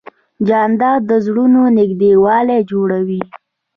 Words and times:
جانداد 0.47 1.01
د 1.09 1.11
زړونو 1.25 1.61
نږدېوالی 1.77 2.59
جوړوي. 2.71 3.21